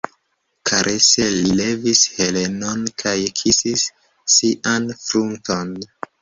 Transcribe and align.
Karese 0.69 1.27
li 1.33 1.51
levis 1.59 2.01
Helenon 2.13 2.81
kaj 3.03 3.13
kisis 3.41 3.85
ŝian 4.37 4.91
frunton. 5.05 5.79